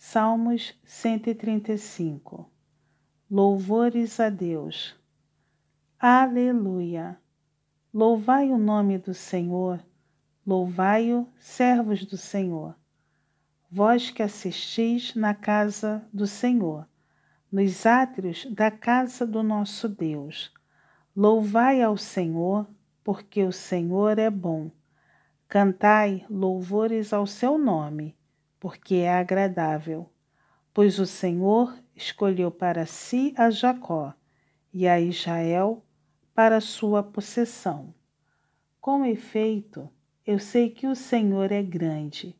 Salmos 0.00 0.78
135 0.84 2.48
Louvores 3.28 4.20
a 4.20 4.30
Deus. 4.30 4.94
Aleluia! 5.98 7.18
Louvai 7.92 8.52
o 8.52 8.56
nome 8.56 8.96
do 8.96 9.12
Senhor, 9.12 9.84
louvai-o, 10.46 11.26
servos 11.36 12.04
do 12.04 12.16
Senhor. 12.16 12.76
Vós 13.68 14.08
que 14.08 14.22
assistis 14.22 15.16
na 15.16 15.34
casa 15.34 16.06
do 16.12 16.28
Senhor, 16.28 16.88
nos 17.50 17.84
átrios 17.84 18.46
da 18.54 18.70
casa 18.70 19.26
do 19.26 19.42
nosso 19.42 19.88
Deus. 19.88 20.52
Louvai 21.14 21.82
ao 21.82 21.96
Senhor, 21.96 22.68
porque 23.02 23.42
o 23.42 23.50
Senhor 23.50 24.16
é 24.16 24.30
bom. 24.30 24.70
Cantai 25.48 26.24
louvores 26.30 27.12
ao 27.12 27.26
seu 27.26 27.58
nome 27.58 28.16
porque 28.60 28.96
é 28.96 29.12
agradável. 29.12 30.10
Pois 30.72 30.98
o 30.98 31.06
Senhor 31.06 31.76
escolheu 31.94 32.50
para 32.50 32.86
si 32.86 33.34
a 33.36 33.50
Jacó 33.50 34.14
e 34.72 34.86
a 34.86 35.00
Israel 35.00 35.84
para 36.34 36.60
sua 36.60 37.02
possessão. 37.02 37.94
Com 38.80 39.04
efeito, 39.04 39.90
eu 40.24 40.38
sei 40.38 40.70
que 40.70 40.86
o 40.86 40.94
Senhor 40.94 41.50
é 41.50 41.62
grande 41.62 42.36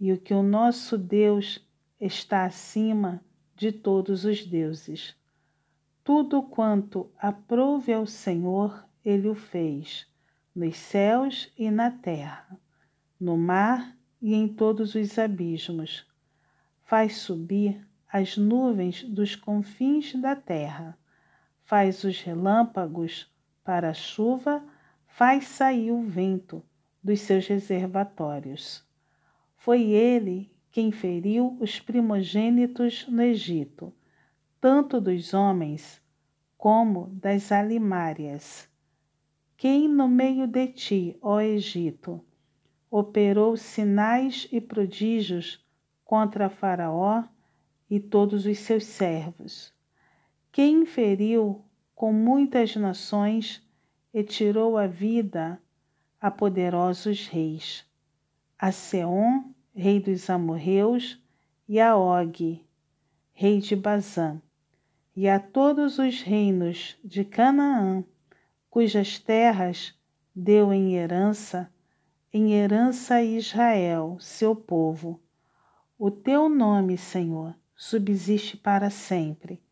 e 0.00 0.12
o 0.12 0.18
que 0.18 0.32
o 0.32 0.42
nosso 0.42 0.96
Deus 0.96 1.66
está 2.00 2.44
acima 2.44 3.22
de 3.54 3.70
todos 3.70 4.24
os 4.24 4.44
deuses. 4.44 5.16
Tudo 6.02 6.42
quanto 6.42 7.10
aprouve 7.18 7.92
ao 7.92 8.06
Senhor, 8.06 8.86
ele 9.04 9.28
o 9.28 9.34
fez, 9.34 10.06
nos 10.54 10.76
céus 10.76 11.52
e 11.56 11.70
na 11.70 11.90
terra, 11.90 12.58
no 13.18 13.36
mar 13.36 13.96
e 14.24 14.32
em 14.32 14.48
todos 14.48 14.94
os 14.94 15.18
abismos. 15.18 16.06
Faz 16.82 17.18
subir 17.18 17.86
as 18.10 18.38
nuvens 18.38 19.04
dos 19.04 19.36
confins 19.36 20.14
da 20.14 20.34
terra, 20.34 20.96
faz 21.62 22.04
os 22.04 22.22
relâmpagos 22.22 23.30
para 23.62 23.90
a 23.90 23.92
chuva, 23.92 24.64
faz 25.06 25.44
sair 25.44 25.92
o 25.92 26.00
vento 26.00 26.62
dos 27.02 27.20
seus 27.20 27.46
reservatórios. 27.46 28.82
Foi 29.58 29.82
ele 29.82 30.50
quem 30.70 30.90
feriu 30.90 31.58
os 31.60 31.78
primogênitos 31.78 33.06
no 33.06 33.20
Egito, 33.20 33.92
tanto 34.58 35.02
dos 35.02 35.34
homens 35.34 36.00
como 36.56 37.10
das 37.12 37.52
alimárias. 37.52 38.70
Quem 39.54 39.86
no 39.86 40.08
meio 40.08 40.46
de 40.46 40.68
ti, 40.68 41.18
ó 41.20 41.42
Egito, 41.42 42.24
operou 42.96 43.56
sinais 43.56 44.46
e 44.52 44.60
prodígios 44.60 45.60
contra 46.04 46.48
Faraó 46.48 47.24
e 47.90 47.98
todos 47.98 48.46
os 48.46 48.56
seus 48.60 48.84
servos. 48.84 49.74
Quem 50.52 50.82
inferiu 50.82 51.64
com 51.92 52.12
muitas 52.12 52.76
nações 52.76 53.60
e 54.12 54.22
tirou 54.22 54.78
a 54.78 54.86
vida 54.86 55.60
a 56.20 56.30
poderosos 56.30 57.26
reis, 57.26 57.84
a 58.56 58.70
Seom, 58.70 59.52
rei 59.74 59.98
dos 59.98 60.30
amorreus, 60.30 61.20
e 61.68 61.80
a 61.80 61.96
Og, 61.96 62.64
rei 63.32 63.58
de 63.58 63.74
Bazã, 63.74 64.40
e 65.16 65.28
a 65.28 65.40
todos 65.40 65.98
os 65.98 66.22
reinos 66.22 66.96
de 67.02 67.24
Canaã, 67.24 68.04
cujas 68.70 69.18
terras 69.18 69.98
deu 70.32 70.72
em 70.72 70.94
herança 70.94 71.73
em 72.34 72.52
herança 72.52 73.14
a 73.14 73.22
Israel, 73.22 74.16
seu 74.18 74.56
povo. 74.56 75.20
O 75.96 76.10
teu 76.10 76.48
nome, 76.48 76.98
Senhor, 76.98 77.54
subsiste 77.76 78.56
para 78.56 78.90
sempre. 78.90 79.62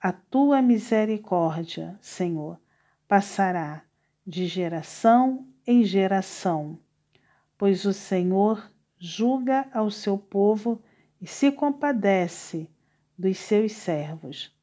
A 0.00 0.12
tua 0.12 0.62
misericórdia, 0.62 1.98
Senhor, 2.00 2.56
passará 3.08 3.82
de 4.24 4.46
geração 4.46 5.48
em 5.66 5.82
geração, 5.82 6.78
pois 7.58 7.84
o 7.84 7.92
Senhor 7.92 8.70
julga 8.96 9.68
ao 9.74 9.90
seu 9.90 10.16
povo 10.16 10.80
e 11.20 11.26
se 11.26 11.50
compadece 11.50 12.70
dos 13.18 13.38
seus 13.38 13.72
servos. 13.72 14.56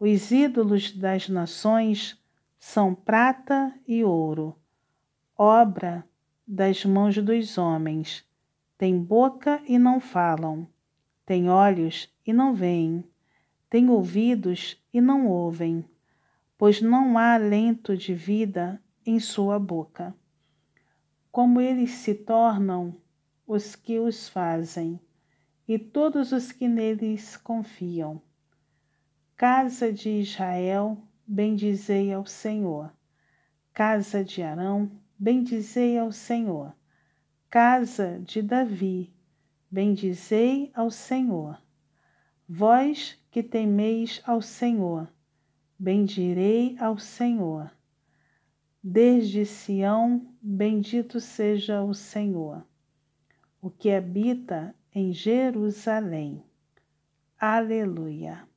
Os 0.00 0.32
ídolos 0.32 0.90
das 0.90 1.28
nações 1.28 2.20
são 2.58 2.92
prata 2.92 3.72
e 3.86 4.02
ouro, 4.02 4.56
obra 5.38 6.04
das 6.52 6.84
mãos 6.84 7.16
dos 7.16 7.56
homens. 7.56 8.28
Tem 8.76 9.02
boca 9.02 9.62
e 9.66 9.78
não 9.78 9.98
falam, 9.98 10.68
tem 11.24 11.48
olhos 11.48 12.14
e 12.26 12.32
não 12.32 12.54
veem, 12.54 13.02
tem 13.70 13.88
ouvidos 13.88 14.76
e 14.92 15.00
não 15.00 15.26
ouvem, 15.26 15.82
pois 16.58 16.82
não 16.82 17.16
há 17.16 17.36
alento 17.36 17.96
de 17.96 18.12
vida 18.12 18.78
em 19.06 19.18
sua 19.18 19.58
boca. 19.58 20.14
Como 21.30 21.58
eles 21.58 21.92
se 21.92 22.14
tornam 22.14 22.94
os 23.46 23.74
que 23.74 23.98
os 23.98 24.28
fazem, 24.28 25.00
e 25.66 25.78
todos 25.78 26.32
os 26.32 26.52
que 26.52 26.68
neles 26.68 27.34
confiam. 27.34 28.20
Casa 29.38 29.90
de 29.90 30.10
Israel, 30.20 30.98
bendizei 31.26 32.12
ao 32.12 32.26
Senhor. 32.26 32.92
Casa 33.72 34.22
de 34.22 34.42
Arão, 34.42 34.90
bendizei 35.22 35.96
ao 35.96 36.10
Senhor. 36.10 36.74
Casa 37.48 38.20
de 38.24 38.42
Davi, 38.42 39.08
bendizei 39.70 40.72
ao 40.74 40.90
Senhor. 40.90 41.62
Vós 42.48 43.16
que 43.30 43.40
temeis 43.40 44.20
ao 44.26 44.42
Senhor, 44.42 45.08
bendirei 45.78 46.76
ao 46.80 46.98
Senhor. 46.98 47.70
Desde 48.82 49.46
Sião, 49.46 50.26
bendito 50.42 51.20
seja 51.20 51.84
o 51.84 51.94
Senhor, 51.94 52.66
o 53.60 53.70
que 53.70 53.92
habita 53.92 54.74
em 54.92 55.12
Jerusalém. 55.12 56.42
Aleluia. 57.38 58.51